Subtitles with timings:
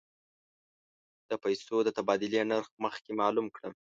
[1.29, 3.69] د پیسو د تبادلې نرخ مخکې معلوم کړه.